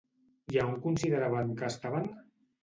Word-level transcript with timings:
I 0.55 0.59
a 0.61 0.63
on 0.69 0.79
consideraven 0.85 1.53
que 1.61 1.69
estaven? 1.69 2.09